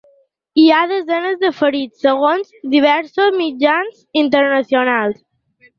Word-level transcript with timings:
Hi 0.61 0.63
ha 0.71 0.79
desenes 0.91 1.37
de 1.43 1.51
ferits, 1.59 2.01
segons 2.07 2.51
diversos 2.75 3.39
mitjans 3.45 4.05
internacionals. 4.27 5.27